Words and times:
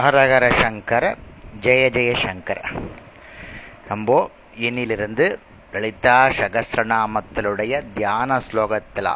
ஹரஹர 0.00 0.44
சங்கர 0.60 1.04
ஜெய 1.64 1.82
ஜெய 1.94 2.10
சங்கர. 2.22 2.58
நம்ம 3.88 4.14
இன்னிலிருந்து 4.66 5.26
லலிதா 5.72 6.14
சகசிரநாமத்திலுடைய 6.38 7.82
தியான 7.96 8.38
ஸ்லோகத்தில் 8.46 9.10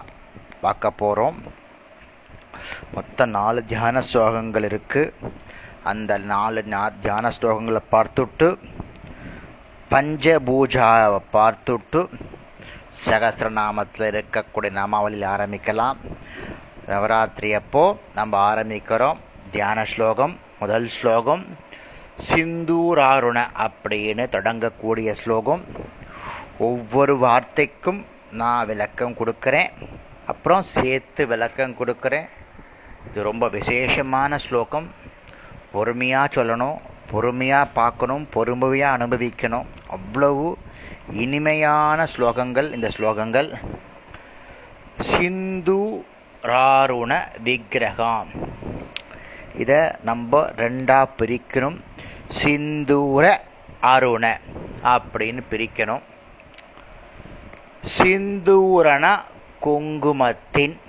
பார்க்க 0.64 0.90
போகிறோம் 1.02 1.38
மொத்தம் 2.96 3.34
நாலு 3.38 3.62
தியான 3.72 4.02
ஸ்லோகங்கள் 4.10 4.68
இருக்குது 4.70 5.32
அந்த 5.92 6.18
நாலு 6.34 6.66
தியான 7.02 7.32
ஸ்லோகங்களை 7.38 7.82
பார்த்துட்டு 7.96 8.50
பஞ்சபூஜாவை 9.94 11.20
பார்த்துட்டு 11.38 12.02
சகசிரநாமத்தில் 13.06 14.10
இருக்கக்கூடிய 14.12 14.72
நாமாவளியில் 14.80 15.32
ஆரம்பிக்கலாம். 15.34 16.00
நவராத்திரி 16.90 17.52
அப்போ 17.62 17.84
நம்ம 18.18 18.34
ஆரம்பிக்கிறோம் 18.50 19.20
தியான 19.54 19.84
ஸ்லோகம். 19.94 20.34
முதல் 20.60 20.88
ஸ்லோகம் 20.88 21.42
சிந்தூராருண 22.28 23.38
அப்படின்னு 23.64 24.24
தொடங்கக்கூடிய 24.34 25.10
ஸ்லோகம். 25.12 25.64
ஒவ்வொரு 26.58 27.18
வார்த்தைக்கும் 27.18 28.06
நான் 28.30 28.66
விளக்கம் 28.66 29.14
கொடுக்குறேன். 29.14 29.70
அப்புறம் 30.26 30.62
சேர்த்து 30.62 31.26
விளக்கம் 31.26 31.74
கொடுக்குறேன். 31.80 32.28
இது 33.08 33.22
ரொம்ப 33.22 33.48
விசேஷமான 33.48 34.38
ஸ்லோகம். 34.38 34.90
பொறுமையாக 35.72 36.32
சொல்லணும் 36.36 36.78
பொறுமையாக 37.10 37.72
பார்க்கணும் 37.80 38.28
பொறுமையாக 38.30 38.96
அனுபவிக்கணும். 38.96 39.66
அவ்வளவு 39.88 40.58
இனிமையான 41.12 42.08
ஸ்லோகங்கள் 42.16 42.72
இந்த 42.72 42.90
ஸ்லோகங்கள். 42.96 43.50
சிந்து 45.00 46.04
ராருண 46.42 47.12
விக்கிரகாம் 47.44 48.32
இதை 49.56 49.90
நம்ம 50.02 50.46
ரெண்டா 50.56 51.08
பிரிக்கணும். 51.18 51.80
சிந்தூர 52.42 53.40
அருண 53.80 54.40
அப்படின்னு 54.84 55.40
பிரிக்கணும். 55.50 56.02
சிந்தூரண 57.98 59.20
குங்குமத்தின். 59.60 60.80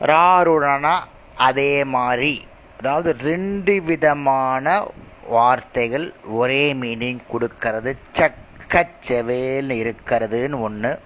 ராருணனா 0.00 0.98
அதே 1.36 1.84
மாதிரி. 1.84 2.46
அதாவது 2.78 3.16
ரெண்டு 3.22 3.82
விதமான 3.82 4.86
வார்த்தைகள் 5.28 6.14
ஒரே 6.30 6.72
மீனிங் 6.72 7.18
கொடுக்கறது. 7.32 7.96
சக்கச்செவேல்னு 8.12 9.94
இருக்கிறதுன்னு 9.94 10.60
ஒன்று 10.60 11.00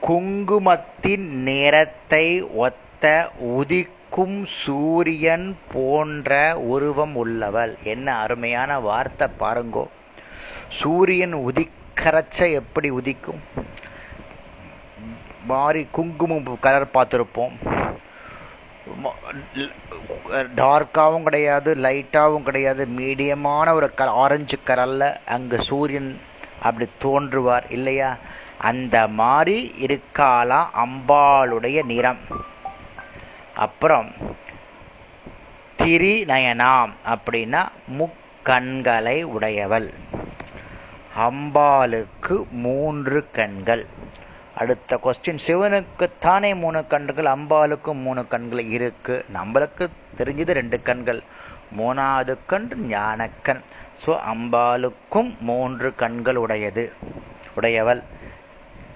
குங்குமத்தின் 0.00 1.42
நிறத்தை 1.42 2.42
ஒத்த 2.42 3.30
உதிக்கும் 4.10 4.38
சூரியன் 4.60 5.44
போன்ற 5.72 6.30
உருவம் 6.72 7.12
உள்ளவள். 7.22 7.72
என்ன 7.92 8.06
அருமையான 8.22 8.78
வார்த்தை 8.86 9.26
பாருங்கோ. 9.42 9.84
சூரியன் 10.78 11.34
உதிக்கரைச்ச 11.48 12.38
எப்படி 12.60 12.88
உதிக்கும்? 12.90 13.40
மாறி 15.50 15.82
குங்குமம் 15.98 16.50
கலர் 16.66 16.94
பார்த்துருப்போம். 16.96 17.54
டார்க்காகவும் 20.60 21.26
கிடையாது 21.28 21.72
லைட்டாகவும் 21.86 22.48
கிடையாது. 22.50 22.84
மீடியமான 23.00 23.66
ஒரு 23.78 23.90
கலர் 24.00 24.20
ஆரஞ்சு 24.24 24.58
கலரில் 24.70 25.08
அங்கே 25.36 25.64
சூரியன் 25.70 26.12
அப்படி 26.66 26.88
தோன்றுவார் 27.04 27.68
இல்லையா? 27.78 28.12
அந்த 28.70 28.96
மாதிரி 29.22 29.58
இருக்காலாம் 29.86 30.70
அம்பாளுடைய 30.84 31.80
நிறம். 31.92 32.24
அப்புறம் 33.64 34.08
திரிநயனாம் 35.78 36.92
அப்படின்னா 37.12 37.62
முக்கண்களை 37.98 39.16
உடையவள். 39.34 39.88
அம்பாளுக்கு 41.26 42.36
மூன்று 42.64 43.18
கண்கள். 43.38 43.82
அடுத்த 44.60 44.98
கொஸ்டின் 45.04 45.42
சிவனுக்குத்தானே 45.46 46.50
மூணு 46.62 46.80
கண்கள் 46.92 47.28
அம்பாளுக்கும் 47.34 48.00
மூணு 48.06 48.22
கண்கள் 48.32 48.62
இருக்கு. 48.76 49.16
நம்மளுக்கு 49.36 49.86
தெரிஞ்சது 50.18 50.56
ரெண்டு 50.60 50.78
கண்கள். 50.88 51.20
மூணாவது 51.78 52.34
கண் 52.52 52.68
ஞானக்கண். 52.94 53.62
ஸோ 54.04 54.14
அம்பாளுக்கும் 54.32 55.30
மூன்று 55.48 55.90
கண்கள் 56.02 56.40
உடையது 56.44 56.84
உடையவள். 57.58 58.02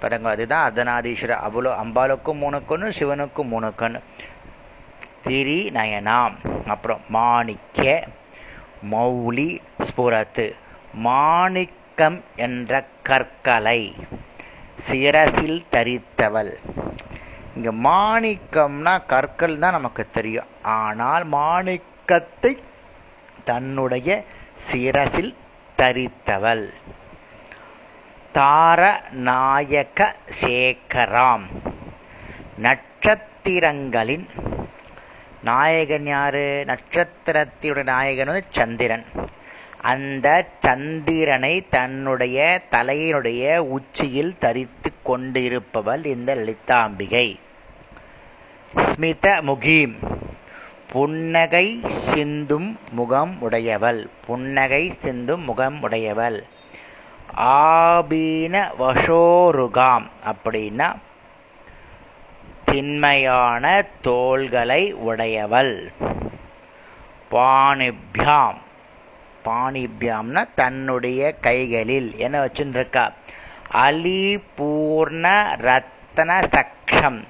பாருங்க 0.00 0.28
அதுதான் 0.30 0.66
அதனாதீஸ்வர 0.70 1.32
அவ்வளோ 1.46 1.70
அம்பாளுக்கும் 1.82 2.40
மூணு 2.42 2.58
கண்ணு 2.70 2.88
சிவனுக்கும் 2.98 3.52
மூணு 3.52 3.68
கண் 3.74 3.96
திரிநயனாம் 5.26 6.34
அப்புறம் 6.66 7.00
மாணிக்க 7.08 8.06
மௌலி 8.90 9.60
ஸ்புரத்து. 9.78 10.52
மாணிக்கம் 10.92 12.24
என்ற 12.36 12.84
கற்களை 13.02 13.94
சிரசில் 14.76 15.64
தரித்தவள். 15.70 16.52
இங்க 17.56 17.72
மாணிக்கம்னா 17.88 19.06
கற்கள் 19.06 19.58
தான் 19.58 19.70
நமக்கு 19.70 20.10
தெரியும். 20.10 20.46
ஆனால் 20.62 21.28
மாணிக்கத்தை 21.28 22.62
தன்னுடைய 23.44 24.24
சிரசில் 24.54 25.36
தரித்தவள். 25.78 26.72
தாரநாயக 28.34 30.14
சேகராம். 30.40 31.46
நட்சத்திரங்களின் 32.58 34.28
நாயகன் 35.44 36.06
யாரு? 36.06 36.64
நட்சத்திரத்தினுடைய 36.66 37.82
நாயகன் 37.82 38.26
வந்து 38.26 38.44
சந்திரன். 38.50 39.04
அந்த 39.80 40.48
சந்திரனை 40.60 41.68
தன்னுடைய 41.68 42.62
தலையினுடைய 42.70 43.58
உச்சியில் 43.58 44.38
தரித்து 44.38 44.92
கொண்டிருப்பவள் 45.04 46.04
இந்த 46.04 46.34
லலிதாம்பிகை. 46.34 47.36
ஸ்மித 48.76 49.42
முகீம். 49.42 49.96
புன்னகை 50.92 51.80
சிந்தும் 51.84 52.78
முகம் 52.90 53.36
உடையவள். 53.40 54.08
புன்னகை 54.26 54.94
சிந்தும் 55.02 55.44
முகம் 55.44 55.82
உடையவள். 55.82 56.44
ஆபீன 57.34 58.70
வசோருகாம் 58.78 60.06
அப்படின்னா 60.24 60.94
திண்மையான 62.74 63.84
தோள்களை 64.02 64.92
உடையவள். 64.92 65.92
பாணிபியாம். 67.30 68.54
பாணிபியாம்னா 69.44 70.48
தன்னுடைய 70.54 71.32
கைகளில். 71.32 72.18
என்ன 72.18 72.44
வச்சுருக்கா? 72.44 73.10
அலிபூர்ண 73.72 75.42
ரத்தன 75.56 76.48
சக்ஷம். 76.50 77.24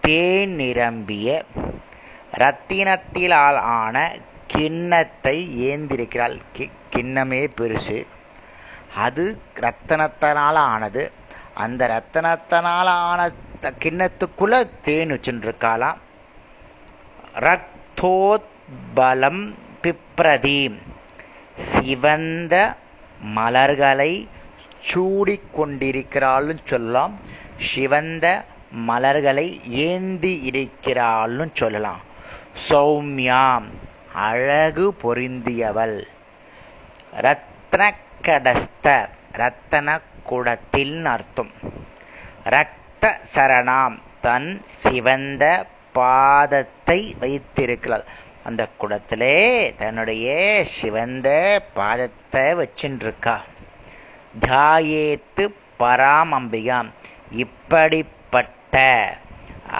தேன் 0.00 0.54
நிரம்பிய 0.54 1.44
ரத்தினத்திலால் 2.38 3.56
ஆன 3.56 4.16
கிண்ணத்தை 4.46 5.68
ஏந்திருக்கிறாள். 5.70 6.40
கிண்ணமே 6.90 7.50
பெருசு. 7.60 8.06
அது 8.96 9.38
ரத்தனத்தினால 9.54 10.54
ஆனது. 10.54 11.12
அந்த 11.54 11.86
ரத்தனத்தினால 11.86 12.84
ஆன 12.84 13.30
கிண்ணத்துக்குள்ள 13.70 14.70
தேன் 14.82 15.10
வச்சுருக்காளாம் 15.10 15.96
ரக்தோத்பலம் 17.34 19.54
பிப்ரதீம். 19.82 20.78
சிவந்த 21.56 22.76
மலர்களை 23.20 24.28
சூடிக்கொண்டிருக்கிறாள்னு 24.92 26.58
சொல்லலாம். 26.64 27.18
சிவந்த 27.60 28.44
மலர்களை 28.70 29.60
ஏந்தி 29.66 30.50
இருக்கிறாள்னு 30.50 31.50
சொல்லலாம். 31.54 32.00
சௌமியாம் 32.68 33.64
அழகு 34.12 34.96
பொருந்தியவள். 35.02 36.04
ரத்ன 37.20 37.94
கடஸ்த 38.22 39.08
ரத்தன 39.32 40.00
குடத்தில் 40.24 41.04
அர்த்தம் 41.04 41.50
சரணாம். 43.34 43.96
தன் 44.20 44.62
சிவந்த 44.82 45.66
பாதத்தை 45.94 47.00
வைத்திருக்கிறாள். 47.18 48.04
அந்த 48.44 48.68
குடத்திலே 48.80 49.38
தன்னுடைய 49.78 50.26
சிவந்த 50.64 51.28
பாதத்தை 51.76 52.44
வச்சுருக்கா 52.60 53.36
தியாயேத்து 54.40 55.44
பராம் 55.78 56.32
அம்பிகாம். 56.38 56.90
இப்படிப்பட்ட 57.30 58.82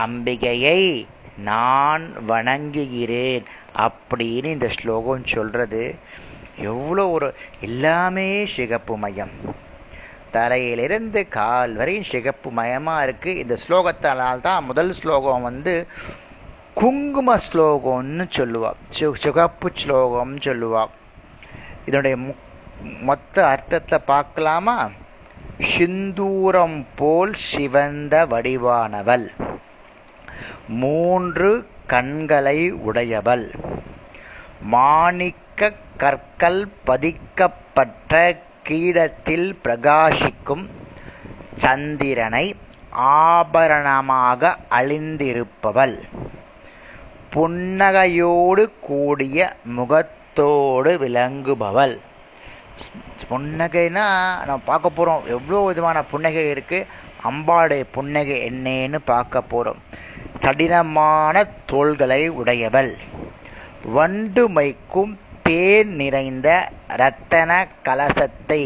அம்பிகையை 0.06 1.06
நான் 1.36 2.04
வணங்குகிறேன் 2.26 3.44
அப்படின்னு 3.78 4.44
இந்த 4.44 4.68
ஸ்லோகம் 4.68 5.26
சொல்றது. 5.26 5.94
எவ்வளோ 6.56 7.08
ஒரு 7.08 7.34
எல்லாமே 7.60 8.46
சிகப்பு 8.46 8.96
மயம். 8.96 9.34
தலையிலிருந்து 10.34 11.28
கால் 11.28 11.74
வரையும் 11.74 12.04
சிகப்பு 12.04 12.50
மயமாக 12.50 13.06
இருக்குது 13.06 13.36
இந்த 13.36 13.58
ஸ்லோகத்தினால் 13.68 14.40
தான் 14.40 14.64
முதல் 14.64 14.92
ஸ்லோகம் 14.92 15.42
வந்து 15.42 15.86
குங்கும 16.74 17.36
ஸ்லோகம்னு 17.36 18.28
சொல்லுவாள் 18.36 18.74
சு- 18.98 19.14
சிகப்பு 19.14 19.70
ஸ்லோகம் 19.74 20.36
சொல்லுவாள் 20.36 20.88
இதனுடைய 21.86 22.16
மு- 22.16 22.34
மொத்த 23.00 23.46
அர்த்தத்தை 23.46 23.98
பார்க்கலாமா? 23.98 24.90
சிந்தூரம் 25.58 26.84
போல் 26.96 27.32
சிவந்த 27.34 28.26
வடிவானவள். 28.26 29.26
மூன்று 30.68 31.68
கண்களை 31.86 32.70
உடையவள். 32.72 33.50
மாணிக்க 34.60 35.72
கற்கள் 35.96 36.68
பதிக்கப்பட்ட 36.84 38.42
கிரீடத்தில் 38.64 39.48
பிரகாசிக்கும் 39.64 40.64
சந்திரனை 41.56 42.56
ஆபரணமாக 42.96 44.56
அழிந்திருப்பவள். 44.70 45.96
புன்னகையோடு 47.32 48.70
கூடிய 48.80 49.56
முகத்தோடு 49.64 50.90
விளங்குபவள். 51.00 51.98
புன்னகைனா 53.30 54.06
நம்ம 54.46 54.60
பார்க்க 54.64 54.90
போறோம் 54.96 55.24
எவ்வளோ 55.24 55.60
விதமான 55.60 56.04
புன்னகை 56.04 56.48
இருக்கு. 56.50 56.86
அம்பாளுடைய 57.24 57.84
புன்னகை 57.90 58.36
என்னன்னு 58.50 58.98
பார்க்க 59.04 59.42
போறோம். 59.50 59.80
கடினமான 60.40 61.46
தோள்களை 61.66 62.28
உடையவள். 62.28 62.96
வண்டுமைக்கும் 63.96 65.12
தேன் 65.44 65.90
நிறைந்த 65.94 66.48
ரத்தன 66.96 67.50
கலசத்தை 67.84 68.62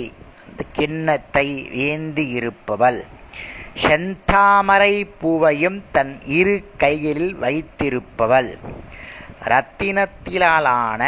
கிண்ணத்தை 0.72 1.46
ஏந்தி 1.88 2.25
இருப்பவள். 2.28 3.00
செந்தாமரை 3.82 4.94
பூவையும் 5.20 5.78
தன் 5.92 6.14
இரு 6.38 6.56
கைகளில் 6.76 7.36
வைத்திருப்பவள். 7.36 8.50
இரத்தினத்திலான 9.44 11.02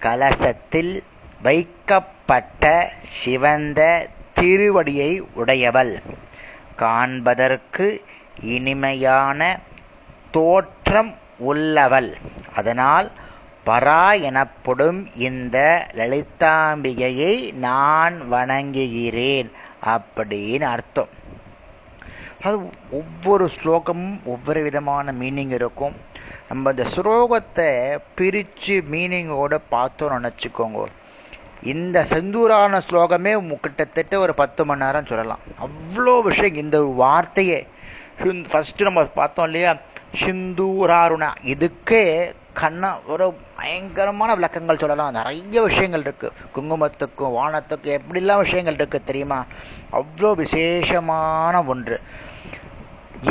கலசத்தில் 0.00 0.94
வைக்கப்பட்ட 1.42 2.92
சிவந்த 3.22 3.80
திருவடியை 4.40 5.12
உடையவள். 5.34 5.94
காண்பதற்கு 6.76 7.86
இனிமையான 8.54 9.40
தோற்றம் 10.30 11.12
உள்ளவள். 11.50 12.10
அதனால் 12.54 13.08
பரா 13.66 14.20
எனப்படும் 14.20 15.16
இந்த 15.16 15.86
லலிதாம்பிகையை 15.92 17.52
நான் 17.52 18.28
வணங்குகிறேன் 18.32 19.50
அப்படின்னு 19.86 20.62
அர்த்தம். 20.62 21.08
அது 22.42 22.70
ஒவ்வொரு 22.90 23.50
ஸ்லோகமும் 23.62 24.18
ஒவ்வொரு 24.24 24.62
விதமான 24.62 25.12
மீனிங் 25.12 25.52
இருக்கும். 25.52 25.96
நம்ம 26.48 26.70
இந்த 26.70 26.86
ஸ்லோகத்தை 26.96 27.98
பிரித்து 28.14 28.84
மீனிங்கோட 28.90 29.58
பார்த்தோம்னு 29.70 30.18
நினச்சிக்கோங்க. 30.18 30.84
இந்த 31.62 32.06
செந்தூரான 32.10 32.80
ஸ்லோகமே 32.88 33.60
கிட்டத்தட்ட 33.60 34.18
ஒரு 34.18 34.34
பத்து 34.34 34.64
மணி 34.64 34.84
நேரம் 34.84 35.06
சொல்லலாம். 35.06 35.38
அவ்வளோ 35.60 36.22
விஷயம் 36.22 36.54
இந்த 36.54 36.80
வார்த்தையே. 36.80 37.66
ஃபஸ்ட்டு 38.22 38.86
நம்ம 38.88 39.04
பார்த்தோம் 39.04 39.44
இல்லையா? 39.44 39.76
சிந்தூராருணா. 40.20 41.30
இதுக்கே 41.44 42.32
கண்ணா 42.60 42.90
ஒரு 43.12 43.26
பயங்கரமான 43.56 44.34
விளக்கங்கள் 44.34 44.78
சொல்லலாம். 44.78 45.12
நிறைய 45.12 45.62
விஷயங்கள் 45.62 46.04
இருக்கு. 46.06 46.28
குங்குமத்துக்கும் 46.54 47.36
வானத்துக்கும் 47.38 47.98
எப்படிலாம் 47.98 48.42
விஷயங்கள் 48.46 48.78
இருக்கு 48.80 48.98
தெரியுமா? 49.04 49.38
அவ்வளோ 49.92 50.30
விசேஷமான 50.34 51.62
ஒன்று. 51.72 52.00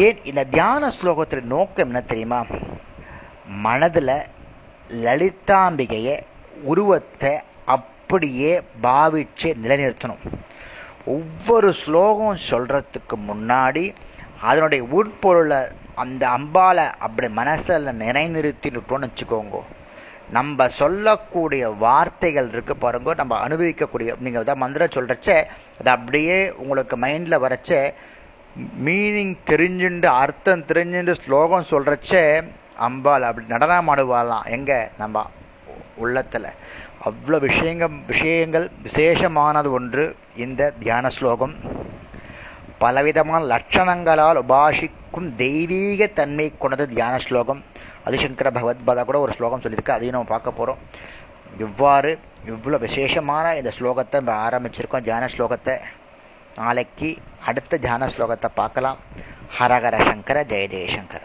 ஏன் 0.05 0.19
இந்த 0.23 0.43
தியான 0.43 0.91
ஸ்லோகத்தின் 0.97 1.51
நோக்கம் 1.55 1.85
என்ன 1.85 2.01
தெரியுமா? 2.01 2.39
மனதில் 3.65 4.17
லலிதாம்பிகையை 5.05 6.15
உருவத்தை 6.63 7.33
அப்படியே 7.65 8.51
பாவிச்சு 8.83 9.47
நிலைநிறுத்தணும். 9.63 10.23
ஒவ்வொரு 11.05 11.73
ஸ்லோகம் 11.73 12.37
சொல்கிறதுக்கு 12.49 13.15
முன்னாடி 13.29 13.83
அதனுடைய 14.41 14.83
உட்பொருளை 14.91 15.59
அந்த 15.95 16.27
அம்பால 16.27 16.91
அப்படி 16.99 17.29
மனசில் 17.29 17.85
நிலைநிறுத்திட்டோம்னு 17.85 19.09
வச்சுக்கோங்க. 19.09 19.59
நம்ம 20.29 20.67
சொல்லக்கூடிய 20.67 21.69
வார்த்தைகள் 21.69 22.49
இருக்கு 22.49 22.75
பாருங்க 22.75 23.13
நம்ம 23.13 23.47
அனுபவிக்கக்கூடிய 23.47 24.13
நீங்கள் 24.19 24.43
தான் 24.43 24.57
மந்திரம் 24.57 24.95
சொல்றச்ச 24.95 25.45
அது 25.79 25.89
அப்படியே 25.89 26.51
உங்களுக்கு 26.51 26.97
மைண்டில் 26.97 27.43
வரச்ச 27.45 27.93
மீனிங் 28.85 29.37
தெரிஞ்சுண்டு 29.45 30.05
அர்த்தம் 30.05 30.65
தெரிஞ்சுண்டு 30.65 31.11
ஸ்லோகம் 31.11 31.65
சொல்கிறச்சே 31.69 32.43
அம்பாள் 32.77 33.21
அப்படி 33.21 33.47
நடனம் 33.47 34.43
எங்கே? 34.45 34.87
நம்ம 34.97 35.25
உள்ளத்தில். 35.95 36.47
அவ்வளோ 37.05 37.39
விஷயங்கள் 37.39 37.89
விஷயங்கள் 38.07 38.69
விசேஷமானது 38.83 39.71
ஒன்று. 39.71 40.15
இந்த 40.35 40.73
தியான 40.79 41.09
ஸ்லோகம். 41.09 41.55
பலவிதமான 42.85 43.41
லட்சணங்களால் 43.53 44.41
உபாஷிக்கும் 44.43 45.29
தெய்வீக 45.43 46.07
தன்மை 46.19 46.47
கொண்டது 46.63 46.85
தியான 46.95 47.15
ஸ்லோகம். 47.27 47.61
அதிசங்கர 48.07 48.49
பகவத்பாதா 48.57 49.03
கூட 49.09 49.19
ஒரு 49.25 49.33
ஸ்லோகம் 49.37 49.63
சொல்லியிருக்கு 49.63 49.97
அதையும் 49.97 50.15
நம்ம 50.15 50.31
பார்க்க 50.33 50.59
போகிறோம் 50.59 50.81
இவ்வாறு 51.65 52.11
இவ்வளோ 52.51 52.77
விசேஷமான 52.87 53.55
இந்த 53.59 53.71
ஸ்லோகத்தை 53.77 54.17
நம்ம 54.21 54.33
ஆரம்பிச்சிருக்கோம் 54.47 55.05
தியான 55.07 55.29
ஸ்லோகத்தை. 55.35 55.75
நாளைக்கு 56.59 57.09
அடுத்த 57.49 57.77
தியான 57.85 58.07
ஸ்லோகத்தை 58.15 58.49
பார்க்கலாம். 58.59 58.99
ஹரஹர 59.57 59.95
சங்கர 60.09 60.37
ஜெய 60.51 60.65
ஜெயசங்கர 60.73 61.13